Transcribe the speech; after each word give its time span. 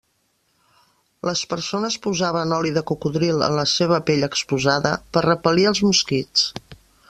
Les 1.29 1.43
persones 1.51 1.97
posaven 2.07 2.55
oli 2.57 2.73
de 2.79 2.83
cocodril 2.93 3.45
en 3.49 3.59
la 3.61 3.67
seva 3.75 4.01
pell 4.09 4.29
exposada 4.31 4.95
per 5.17 5.27
repel·lir 5.31 5.71
els 5.75 5.87
mosquits. 5.91 6.49